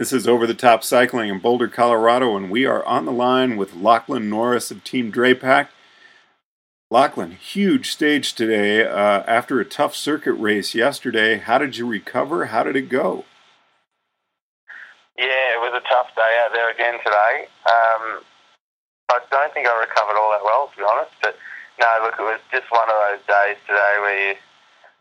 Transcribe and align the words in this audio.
This 0.00 0.14
is 0.14 0.26
Over 0.26 0.46
the 0.46 0.54
Top 0.54 0.82
Cycling 0.82 1.28
in 1.28 1.40
Boulder, 1.40 1.68
Colorado, 1.68 2.34
and 2.34 2.50
we 2.50 2.64
are 2.64 2.82
on 2.86 3.04
the 3.04 3.12
line 3.12 3.58
with 3.58 3.76
Lachlan 3.76 4.30
Norris 4.30 4.70
of 4.70 4.82
Team 4.82 5.12
Drapac. 5.12 5.68
Lachlan, 6.90 7.32
huge 7.32 7.90
stage 7.92 8.32
today 8.32 8.82
uh, 8.82 9.22
after 9.28 9.60
a 9.60 9.64
tough 9.66 9.94
circuit 9.94 10.32
race 10.32 10.74
yesterday. 10.74 11.36
How 11.36 11.58
did 11.58 11.76
you 11.76 11.86
recover? 11.86 12.46
How 12.46 12.62
did 12.62 12.76
it 12.76 12.88
go? 12.88 13.26
Yeah, 15.18 15.52
it 15.52 15.60
was 15.60 15.74
a 15.76 15.86
tough 15.86 16.16
day 16.16 16.32
out 16.46 16.54
there 16.54 16.70
again 16.70 16.94
today. 17.04 17.48
Um, 17.68 18.24
I 19.12 19.20
don't 19.30 19.52
think 19.52 19.68
I 19.68 19.78
recovered 19.80 20.16
all 20.16 20.30
that 20.30 20.42
well, 20.42 20.68
to 20.68 20.76
be 20.78 20.82
honest. 20.82 21.12
But 21.20 21.36
no, 21.78 21.86
look, 22.04 22.14
it 22.18 22.22
was 22.22 22.40
just 22.50 22.72
one 22.72 22.88
of 22.88 22.96
those 23.04 23.26
days 23.28 23.58
today 23.66 23.94
where 24.00 24.30
you, 24.30 24.34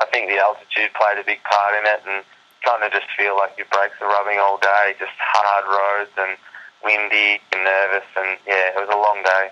I 0.02 0.07
think 0.07 0.27
the 0.27 0.39
altitude 0.39 0.91
played 1.00 1.23
a 1.23 1.23
big 1.23 1.39
part 1.47 1.79
in 1.79 1.88
it, 1.88 2.02
and 2.05 2.25
kind 2.65 2.83
of 2.83 2.91
just 2.91 3.07
feel 3.17 3.35
like 3.35 3.57
your 3.57 3.67
brakes 3.71 3.95
are 4.01 4.07
rubbing 4.07 4.39
all 4.39 4.57
day, 4.57 4.95
just 4.99 5.11
hard 5.17 5.65
roads 5.65 6.11
and 6.17 6.37
windy 6.83 7.41
and 7.51 7.63
nervous, 7.63 8.07
and 8.17 8.37
yeah, 8.47 8.71
it 8.71 8.79
was 8.79 8.89
a 8.91 8.97
long 8.97 9.21
day. 9.23 9.50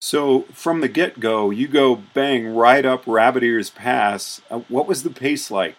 So 0.00 0.42
from 0.52 0.80
the 0.80 0.88
get 0.88 1.20
go, 1.20 1.50
you 1.50 1.68
go 1.68 1.94
bang 1.94 2.54
right 2.54 2.84
up 2.84 3.04
Rabbit 3.06 3.44
Ears 3.44 3.70
Pass. 3.70 4.42
Uh, 4.50 4.60
what 4.68 4.88
was 4.88 5.04
the 5.04 5.10
pace 5.10 5.50
like? 5.50 5.76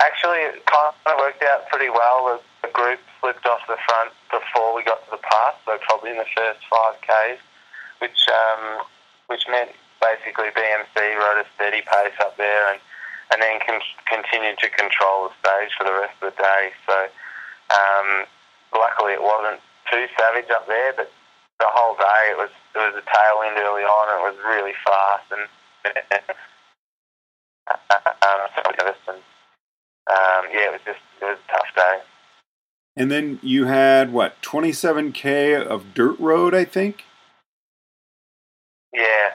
Actually, 0.00 0.38
it 0.38 0.64
kind 0.64 0.94
of 1.06 1.18
worked 1.18 1.42
out 1.42 1.68
pretty 1.68 1.90
well. 1.90 2.40
The, 2.62 2.68
the 2.68 2.72
group 2.72 3.00
slipped 3.20 3.44
off 3.46 3.60
the 3.66 3.76
front 3.84 4.12
before 4.30 4.74
we 4.74 4.84
got 4.84 5.04
to 5.04 5.10
the 5.10 5.18
pass, 5.18 5.54
so 5.66 5.76
probably 5.88 6.10
in 6.10 6.16
the 6.16 6.30
first 6.36 6.60
five 6.70 6.94
k's, 7.02 7.38
which 7.98 8.26
um, 8.30 8.86
which 9.26 9.44
meant 9.50 9.70
basically 10.00 10.48
BMC 10.56 10.96
rode 11.18 11.44
a 11.44 11.46
steady 11.54 11.82
pace 11.82 12.16
up 12.20 12.36
there 12.36 12.72
and 12.72 12.80
and 13.32 13.40
then 13.40 13.60
con- 13.66 13.80
continued 14.06 14.58
to 14.58 14.68
control 14.70 15.28
the 15.28 15.34
stage 15.38 15.70
for 15.78 15.84
the 15.84 15.94
rest 15.94 16.14
of 16.22 16.34
the 16.34 16.36
day. 16.42 16.72
So 16.86 16.96
um, 17.70 18.26
luckily 18.74 19.14
it 19.14 19.22
wasn't 19.22 19.60
too 19.90 20.06
savage 20.18 20.50
up 20.50 20.66
there, 20.66 20.92
but 20.96 21.10
the 21.58 21.70
whole 21.70 21.94
day 21.94 22.32
it 22.32 22.38
was 22.38 22.50
it 22.74 22.78
was 22.78 22.94
a 22.96 23.04
tailwind 23.06 23.58
early 23.58 23.82
on 23.82 24.04
and 24.08 24.18
it 24.22 24.26
was 24.32 24.38
really 24.46 24.74
fast 24.82 25.26
and 25.30 25.46
um, 27.70 28.40
and 29.08 29.20
um, 30.10 30.46
yeah, 30.52 30.66
it 30.66 30.72
was 30.72 30.80
just 30.84 30.98
it 31.20 31.24
was 31.24 31.38
a 31.48 31.52
tough 31.52 31.74
day. 31.76 31.98
And 32.96 33.10
then 33.10 33.38
you 33.42 33.66
had 33.66 34.12
what 34.12 34.42
27k 34.42 35.62
of 35.62 35.94
dirt 35.94 36.18
road, 36.18 36.54
I 36.54 36.64
think. 36.64 37.04
Yeah. 38.92 39.34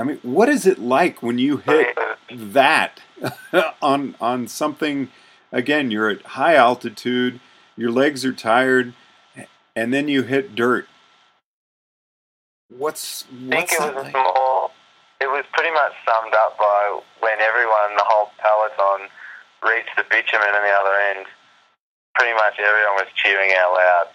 I 0.00 0.04
mean, 0.04 0.18
what 0.22 0.48
is 0.48 0.66
it 0.66 0.78
like 0.78 1.22
when 1.22 1.38
you 1.38 1.58
hit 1.58 1.96
that 2.30 3.00
on 3.82 4.14
on 4.20 4.48
something? 4.48 5.08
Again, 5.52 5.90
you're 5.90 6.10
at 6.10 6.22
high 6.22 6.54
altitude, 6.54 7.40
your 7.76 7.90
legs 7.90 8.24
are 8.24 8.32
tired, 8.32 8.94
and 9.74 9.94
then 9.94 10.08
you 10.08 10.22
hit 10.22 10.54
dirt. 10.54 10.88
What's 12.68 13.24
what's 13.30 13.52
I 13.52 13.66
think 13.66 13.72
it 13.72 13.94
was 13.94 14.04
like? 14.04 14.14
more. 14.14 14.70
It 15.20 15.28
was 15.32 15.44
pretty 15.52 15.72
much 15.72 15.92
summed 16.04 16.34
up 16.34 16.58
by 16.58 17.00
when 17.20 17.40
everyone, 17.40 17.96
the 17.96 18.04
whole 18.04 18.28
peloton, 18.36 19.08
reached 19.64 19.96
the 19.96 20.04
bitumen 20.10 20.52
on 20.52 20.60
the 20.60 20.74
other 20.76 20.96
end. 21.14 21.26
Pretty 22.14 22.34
much 22.34 22.58
everyone 22.58 23.00
was 23.00 23.08
cheering 23.16 23.52
out 23.56 23.72
loud. 23.72 24.06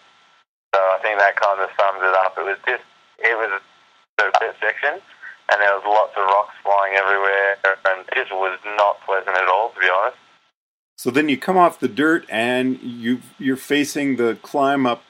So 0.75 0.79
I 0.79 0.99
think 1.01 1.17
that 1.17 1.35
kind 1.35 1.59
of 1.59 1.69
sums 1.73 2.01
it 2.05 2.15
up. 2.15 2.37
It 2.37 2.45
was 2.45 2.59
just, 2.67 2.85
it 3.19 3.35
was 3.35 3.61
the 4.17 4.31
pit 4.39 4.55
section, 4.61 5.01
and 5.51 5.61
there 5.61 5.73
was 5.75 5.83
lots 5.85 6.13
of 6.15 6.23
rocks 6.23 6.55
flying 6.63 6.95
everywhere, 6.95 7.57
and 7.85 8.05
it 8.07 8.15
just 8.15 8.31
was 8.31 8.57
not 8.77 9.01
pleasant 9.05 9.35
at 9.35 9.47
all, 9.47 9.71
to 9.71 9.79
be 9.79 9.89
honest. 9.89 10.17
So 10.97 11.11
then 11.11 11.29
you 11.29 11.37
come 11.37 11.57
off 11.57 11.79
the 11.79 11.87
dirt 11.87 12.25
and 12.29 12.79
you 12.81 13.21
you're 13.39 13.57
facing 13.57 14.17
the 14.17 14.37
climb 14.41 14.85
up 14.85 15.03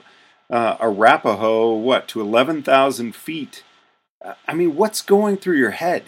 uh, 0.50 0.78
Arapahoe, 0.80 1.76
what 1.76 2.08
to 2.10 2.22
eleven 2.22 2.64
thousand 2.64 3.16
feet. 3.16 3.64
Uh, 4.24 4.36
I 4.48 4.54
mean, 4.54 4.76
what's 4.76 5.02
going 5.02 5.38
through 5.38 5.58
your 5.58 5.72
head? 5.72 6.04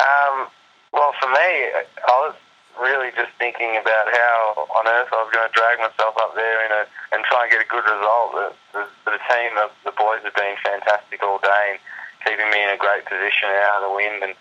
Um, 0.00 0.48
well, 0.92 1.12
for 1.20 1.28
me, 1.28 1.50
I 2.08 2.16
was 2.24 2.34
really 2.80 3.12
just 3.12 3.30
thinking 3.38 3.76
about 3.76 4.08
how 4.08 4.66
on 4.72 4.88
earth 4.88 5.12
I 5.12 5.20
was 5.20 5.30
going 5.30 5.44
to 5.44 5.52
drag 5.52 5.78
myself 5.78 6.16
up 6.16 6.34
there 6.34 6.64
in 6.64 6.72
a, 6.72 6.82
and 7.12 7.20
try 7.28 7.44
and 7.44 7.50
get 7.52 7.60
a 7.60 7.68
good 7.68 7.84
result. 7.84 8.32
The, 8.32 8.48
the, 8.72 8.82
the 9.04 9.18
team, 9.28 9.52
the, 9.54 9.68
the 9.84 9.94
boys 9.94 10.24
have 10.24 10.34
been 10.34 10.56
fantastic 10.64 11.22
all 11.22 11.38
day 11.44 11.76
and 11.76 11.78
keeping 12.24 12.48
me 12.48 12.64
in 12.64 12.72
a 12.72 12.80
great 12.92 13.08
position 13.08 13.48
out 13.64 13.80
of 13.80 13.88
the 13.88 13.94
wind. 13.96 14.20
And, 14.20 14.36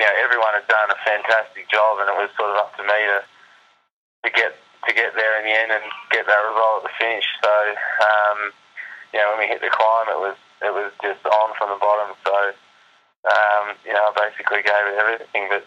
you 0.00 0.04
know, 0.08 0.14
everyone 0.24 0.56
had 0.56 0.64
done 0.64 0.88
a 0.88 0.96
fantastic 1.04 1.68
job 1.68 2.00
and 2.00 2.08
it 2.08 2.16
was 2.16 2.32
sort 2.40 2.56
of 2.56 2.56
up 2.56 2.72
to 2.80 2.84
me 2.88 2.96
to, 3.12 3.20
to 3.20 4.30
get 4.32 4.56
to 4.88 4.90
get 4.96 5.14
there 5.14 5.38
in 5.38 5.46
the 5.46 5.54
end 5.54 5.70
and 5.70 5.84
get 6.10 6.26
that 6.26 6.42
result 6.42 6.82
at 6.82 6.90
the 6.90 6.94
finish. 6.98 7.28
So, 7.38 7.54
um, 8.02 8.50
you 9.14 9.20
know, 9.20 9.30
when 9.30 9.44
we 9.44 9.52
hit 9.52 9.60
the 9.60 9.70
climb, 9.70 10.08
it 10.08 10.18
was 10.18 10.38
it 10.64 10.72
was 10.72 10.90
just 11.04 11.22
on 11.28 11.52
from 11.54 11.70
the 11.70 11.78
bottom. 11.78 12.16
So, 12.24 12.34
um, 13.28 13.76
you 13.84 13.92
know, 13.92 14.10
I 14.10 14.12
basically 14.16 14.64
gave 14.64 14.84
it 14.88 14.96
everything, 14.98 15.52
but 15.52 15.62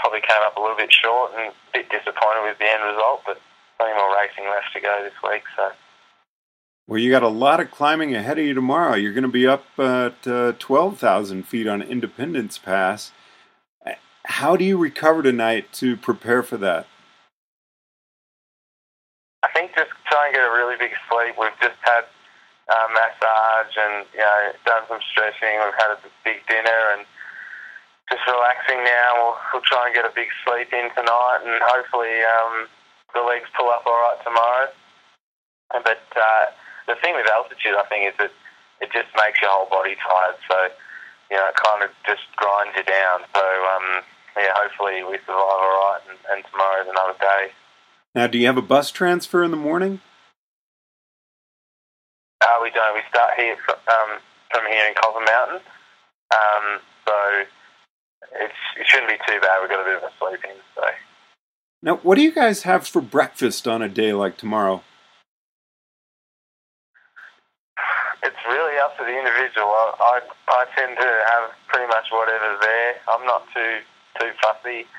probably 0.00 0.24
came 0.24 0.42
up 0.42 0.56
a 0.56 0.62
little 0.62 0.80
bit 0.80 0.90
short 0.90 1.30
and 1.36 1.52
a 1.52 1.54
bit 1.70 1.92
disappointed 1.92 2.42
with 2.42 2.58
the 2.58 2.66
end 2.66 2.82
result. 2.82 3.22
But 3.22 3.38
plenty 3.78 3.94
more 3.94 4.10
racing 4.16 4.48
left 4.48 4.72
to 4.74 4.80
go 4.80 4.98
this 5.04 5.18
week, 5.22 5.44
so. 5.54 5.70
Well, 6.90 6.98
you 6.98 7.12
got 7.12 7.22
a 7.22 7.28
lot 7.28 7.60
of 7.60 7.70
climbing 7.70 8.16
ahead 8.16 8.40
of 8.40 8.44
you 8.44 8.52
tomorrow. 8.52 8.96
You're 8.96 9.14
going 9.14 9.22
to 9.22 9.30
be 9.30 9.46
up 9.46 9.62
at 9.78 10.26
uh, 10.26 10.58
12,000 10.58 11.46
feet 11.46 11.68
on 11.68 11.82
Independence 11.82 12.58
Pass. 12.58 13.12
How 14.26 14.56
do 14.56 14.64
you 14.64 14.76
recover 14.76 15.22
tonight 15.22 15.72
to 15.74 15.96
prepare 15.96 16.42
for 16.42 16.56
that? 16.56 16.88
I 19.44 19.54
think 19.54 19.70
just 19.76 19.94
try 20.10 20.26
and 20.26 20.34
get 20.34 20.42
a 20.42 20.50
really 20.50 20.74
big 20.82 20.90
sleep. 21.06 21.38
We've 21.38 21.54
just 21.62 21.78
had 21.86 22.10
uh, 22.66 22.86
massage 22.90 23.74
and 23.78 24.04
you 24.10 24.26
know 24.26 24.50
done 24.66 24.82
some 24.88 24.98
stretching. 25.14 25.62
We've 25.62 25.78
had 25.78 25.94
a 25.94 25.98
big 26.24 26.42
dinner 26.50 26.98
and 26.98 27.06
just 28.10 28.26
relaxing 28.26 28.82
now. 28.82 29.14
We'll, 29.14 29.38
we'll 29.54 29.62
try 29.62 29.86
and 29.86 29.94
get 29.94 30.10
a 30.10 30.12
big 30.12 30.26
sleep 30.42 30.74
in 30.74 30.90
tonight 30.98 31.38
and 31.46 31.54
hopefully 31.70 32.18
um, 32.26 32.66
the 33.14 33.22
legs 33.22 33.46
pull 33.54 33.70
up 33.70 33.86
all 33.86 33.94
right 33.94 34.18
tomorrow. 34.26 34.66
But 35.70 36.02
uh, 36.18 36.50
the 36.86 36.96
thing 37.02 37.14
with 37.14 37.28
altitude, 37.28 37.76
I 37.76 37.84
think, 37.88 38.08
is 38.08 38.16
that 38.18 38.32
it 38.80 38.92
just 38.92 39.08
makes 39.16 39.40
your 39.40 39.50
whole 39.50 39.68
body 39.68 39.96
tired. 40.00 40.36
So 40.48 40.56
you 41.30 41.36
know, 41.36 41.48
it 41.48 41.56
kind 41.56 41.82
of 41.84 41.90
just 42.06 42.26
grinds 42.36 42.74
you 42.76 42.84
down. 42.84 43.20
So 43.34 43.42
um, 43.42 44.02
yeah, 44.36 44.52
hopefully 44.54 45.02
we 45.04 45.18
survive 45.26 45.60
all 45.60 45.92
right, 45.92 46.00
and, 46.08 46.18
and 46.32 46.44
tomorrow's 46.50 46.88
another 46.88 47.18
day. 47.20 47.52
Now, 48.14 48.26
do 48.26 48.38
you 48.38 48.46
have 48.46 48.58
a 48.58 48.62
bus 48.62 48.90
transfer 48.90 49.44
in 49.44 49.50
the 49.50 49.56
morning? 49.56 50.00
Uh, 52.40 52.58
we 52.62 52.70
don't. 52.70 52.94
We 52.94 53.02
start 53.08 53.34
here 53.36 53.56
from, 53.64 53.76
um, 53.86 54.18
from 54.50 54.66
here 54.66 54.86
in 54.88 54.94
Copper 54.94 55.24
Mountain. 55.24 55.60
Um, 56.32 56.80
so 57.06 57.14
it's, 58.40 58.54
it 58.78 58.86
shouldn't 58.86 59.10
be 59.10 59.18
too 59.28 59.38
bad. 59.40 59.58
We've 59.60 59.70
got 59.70 59.80
a 59.80 59.84
bit 59.84 59.96
of 59.96 60.02
a 60.02 60.12
sleep 60.18 60.40
in. 60.44 60.56
So. 60.74 60.82
Now, 61.82 61.96
what 61.96 62.16
do 62.16 62.22
you 62.22 62.32
guys 62.32 62.62
have 62.62 62.88
for 62.88 63.00
breakfast 63.00 63.68
on 63.68 63.82
a 63.82 63.88
day 63.88 64.12
like 64.12 64.36
tomorrow? 64.36 64.82
It's 68.22 68.36
really 68.50 68.76
up 68.82 68.98
to 68.98 69.06
the 69.06 69.14
individual. 69.14 69.70
I, 69.70 69.86
I, 70.02 70.16
I 70.50 70.60
tend 70.74 70.98
to 70.98 71.10
have 71.30 71.54
pretty 71.70 71.86
much 71.86 72.10
whatever's 72.10 72.58
there. 72.60 72.98
I'm 73.06 73.24
not 73.24 73.46
too 73.54 73.80
too 74.18 74.30
fussy. 74.42 74.90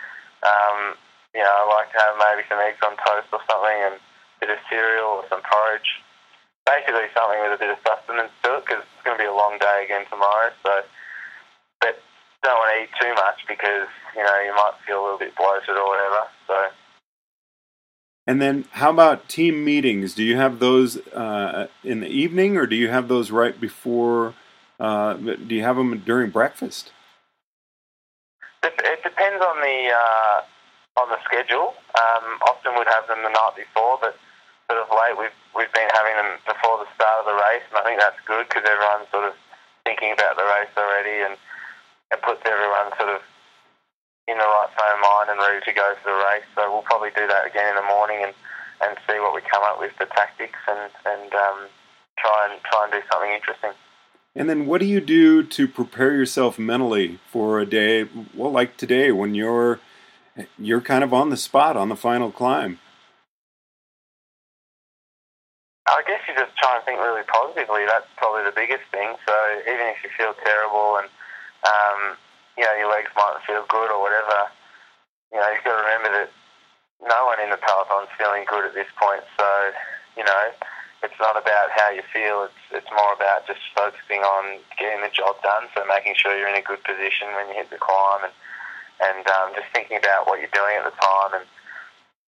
Um, 0.42 0.96
you 1.36 1.44
know, 1.44 1.52
I 1.52 1.64
like 1.68 1.92
to 1.92 2.00
have 2.00 2.16
maybe 2.16 2.48
some 2.48 2.64
eggs 2.64 2.80
on 2.82 2.96
toast 2.96 3.30
or 3.36 3.44
something 3.46 3.80
and 3.92 3.96
a 4.00 4.38
bit 4.40 4.50
of 4.56 4.60
cereal 4.72 5.22
or 5.22 5.26
some 5.28 5.44
porridge. 5.44 6.00
Basically 6.66 7.12
something 7.14 7.40
with 7.44 7.60
a 7.60 7.62
bit 7.62 7.76
of 7.76 7.80
sustenance 7.84 8.32
to 8.48 8.58
it 8.58 8.64
because 8.66 8.82
it's 8.88 9.04
going 9.04 9.20
to 9.20 9.22
be 9.22 9.28
a 9.28 9.36
long 9.36 9.60
day 9.60 9.84
again 9.86 10.08
tomorrow. 10.08 10.50
So, 10.64 10.82
but 11.84 12.00
don't 12.42 12.58
want 12.58 12.72
to 12.72 12.78
eat 12.88 12.94
too 12.98 13.14
much 13.20 13.44
because, 13.46 13.90
you 14.16 14.24
know, 14.24 14.38
you 14.42 14.56
might 14.56 14.80
feel 14.88 15.02
a 15.02 15.04
little 15.04 15.22
bit 15.22 15.36
bloated 15.36 15.76
or 15.76 15.86
whatever. 15.86 16.24
So. 16.48 16.56
And 18.32 18.40
then, 18.40 18.64
how 18.80 18.96
about 18.96 19.28
team 19.28 19.68
meetings? 19.68 20.16
Do 20.16 20.24
you 20.24 20.40
have 20.40 20.64
those 20.64 20.96
uh, 21.12 21.68
in 21.84 22.00
the 22.00 22.08
evening, 22.08 22.56
or 22.56 22.64
do 22.64 22.80
you 22.80 22.88
have 22.88 23.12
those 23.12 23.28
right 23.28 23.60
before? 23.60 24.40
Uh, 24.80 25.20
do 25.20 25.52
you 25.52 25.68
have 25.68 25.76
them 25.76 26.00
during 26.00 26.32
breakfast? 26.32 26.96
It, 28.64 28.72
depends 29.04 29.44
on 29.44 29.60
the 29.60 29.92
uh, 29.92 30.38
on 31.04 31.12
the 31.12 31.20
schedule. 31.28 31.76
Um, 32.00 32.40
often 32.48 32.72
we'd 32.80 32.88
have 32.88 33.04
them 33.12 33.20
the 33.20 33.36
night 33.36 33.60
before, 33.60 34.00
but 34.00 34.16
sort 34.72 34.80
of 34.80 34.88
late 34.96 35.20
we've 35.20 35.36
we've 35.52 35.74
been 35.76 35.92
having 35.92 36.16
them 36.16 36.40
before 36.48 36.80
the 36.80 36.88
start 36.96 37.20
of 37.20 37.26
the 37.28 37.36
race, 37.36 37.68
and 37.68 37.76
I 37.80 37.84
think 37.84 38.00
that's 38.00 38.24
good 38.24 38.48
because 38.48 38.64
everyone's 38.64 39.12
sort 39.12 39.28
of 39.28 39.36
thinking 39.84 40.16
about 40.16 40.40
the 40.40 40.48
race 40.48 40.72
already, 40.80 41.28
and 41.28 41.36
it 42.16 42.24
puts 42.24 42.40
everyone 42.48 42.96
sort 42.96 43.12
of 43.12 43.20
in 44.32 44.40
the 44.40 44.48
right 44.48 44.72
frame 44.72 45.04
of 45.04 45.11
mind 45.52 45.64
to 45.66 45.74
go 45.74 45.94
for 46.04 46.12
the 46.12 46.18
race. 46.18 46.46
So 46.56 46.72
we'll 46.72 46.84
probably 46.84 47.10
do 47.16 47.28
that 47.28 47.48
again 47.48 47.70
in 47.70 47.76
the 47.76 47.88
morning 47.88 48.20
and, 48.24 48.34
and 48.84 48.98
see 49.08 49.20
what 49.20 49.36
we 49.36 49.42
come 49.42 49.64
up 49.64 49.80
with 49.80 49.92
the 50.00 50.06
tactics 50.06 50.60
and 50.68 50.92
and 51.06 51.34
um, 51.34 51.68
try 52.18 52.48
and 52.50 52.62
try 52.64 52.84
and 52.86 52.94
do 52.94 53.00
something 53.12 53.32
interesting. 53.32 53.72
And 54.36 54.50
then, 54.50 54.66
what 54.66 54.80
do 54.80 54.88
you 54.88 55.02
do 55.02 55.44
to 55.44 55.68
prepare 55.68 56.14
yourself 56.14 56.58
mentally 56.58 57.20
for 57.28 57.60
a 57.60 57.66
day, 57.66 58.08
well, 58.34 58.52
like 58.52 58.78
today, 58.78 59.12
when 59.12 59.36
you're 59.36 59.80
you're 60.58 60.82
kind 60.82 61.04
of 61.04 61.14
on 61.14 61.30
the 61.30 61.38
spot 61.38 61.76
on 61.76 61.90
the 61.90 61.96
final 61.96 62.32
climb. 62.32 62.80
I 65.88 66.02
guess 66.08 66.22
you 66.24 66.34
just 66.34 66.56
try 66.56 66.78
and 66.78 66.86
think 66.86 67.00
really 67.00 67.28
positively. 67.28 67.84
That's 67.86 68.08
probably 68.16 68.48
the 68.48 68.56
biggest 68.56 68.88
thing. 68.92 69.12
So 69.28 69.34
even 69.68 69.92
if 69.92 70.00
you 70.06 70.10
feel 70.16 70.34
terrible 70.46 71.04
and 71.04 71.10
um, 71.68 72.16
you 72.58 72.64
know 72.64 72.72
your 72.80 72.90
legs 72.90 73.12
mightn't 73.18 73.44
feel 73.44 73.66
good 73.68 73.92
or 73.92 74.00
whatever, 74.00 74.48
you 75.32 75.40
know 75.40 75.48
you've 75.52 75.64
got 75.64 75.80
to 75.80 75.84
remember 75.84 76.12
that 76.12 76.30
no 77.02 77.26
one 77.26 77.40
in 77.42 77.50
the 77.50 77.58
peloton's 77.58 78.12
feeling 78.20 78.46
good 78.46 78.68
at 78.68 78.76
this 78.76 78.90
point. 79.00 79.24
So 79.40 79.48
you 80.16 80.24
know 80.24 80.44
it's 81.04 81.18
not 81.18 81.34
about 81.34 81.74
how 81.74 81.90
you 81.90 82.04
feel. 82.14 82.46
It's 82.46 82.84
it's 82.84 82.92
more 82.94 83.14
about 83.16 83.48
just 83.48 83.64
focusing 83.74 84.22
on 84.22 84.62
getting 84.78 85.02
the 85.02 85.14
job 85.14 85.42
done. 85.42 85.72
So 85.74 85.84
making 85.88 86.16
sure 86.16 86.38
you're 86.38 86.52
in 86.52 86.60
a 86.60 86.66
good 86.66 86.84
position 86.84 87.34
when 87.36 87.50
you 87.50 87.56
hit 87.56 87.70
the 87.70 87.82
climb 87.82 88.28
and 88.28 88.36
and 89.02 89.26
um, 89.28 89.50
just 89.58 89.68
thinking 89.74 89.98
about 89.98 90.30
what 90.30 90.40
you're 90.40 90.54
doing 90.54 90.78
at 90.78 90.86
the 90.86 90.94
time 90.94 91.42
and 91.42 91.46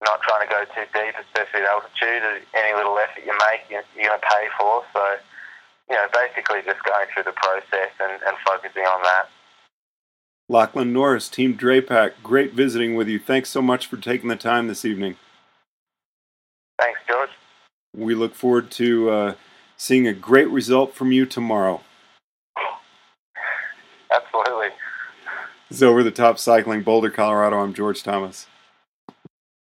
not 0.01 0.19
trying 0.25 0.43
to 0.43 0.51
go 0.51 0.65
too 0.73 0.89
deep, 0.91 1.15
especially 1.15 1.63
at 1.63 1.71
altitude. 1.71 2.43
Any 2.53 2.73
little 2.75 2.97
effort 2.99 3.23
you 3.23 3.33
make, 3.49 3.63
you're, 3.69 3.85
you're 3.95 4.11
going 4.11 4.19
to 4.19 4.25
pay 4.25 4.49
for. 4.57 4.83
So, 4.91 5.03
you 5.89 5.95
know, 5.95 6.09
basically 6.11 6.65
just 6.65 6.83
going 6.83 7.07
through 7.13 7.29
the 7.29 7.37
process 7.37 7.93
and, 8.01 8.19
and 8.25 8.35
focusing 8.43 8.83
on 8.83 9.01
that. 9.05 9.29
Lachlan 10.49 10.91
Norris, 10.91 11.29
Team 11.29 11.57
Drapac, 11.57 12.13
great 12.21 12.53
visiting 12.53 12.95
with 12.95 13.07
you. 13.07 13.17
Thanks 13.17 13.49
so 13.49 13.61
much 13.61 13.87
for 13.87 13.97
taking 13.97 14.29
the 14.29 14.35
time 14.35 14.67
this 14.67 14.83
evening. 14.83 15.15
Thanks, 16.79 16.99
George. 17.07 17.29
We 17.95 18.13
look 18.13 18.35
forward 18.35 18.69
to 18.71 19.09
uh, 19.09 19.33
seeing 19.77 20.07
a 20.07 20.13
great 20.13 20.49
result 20.49 20.93
from 20.93 21.11
you 21.11 21.25
tomorrow. 21.25 21.81
Absolutely. 24.13 24.69
This 25.69 25.77
is 25.77 25.83
Over 25.83 26.03
the 26.03 26.11
Top 26.11 26.37
Cycling, 26.37 26.83
Boulder, 26.83 27.09
Colorado. 27.09 27.59
I'm 27.59 27.73
George 27.73 28.03
Thomas. 28.03 28.47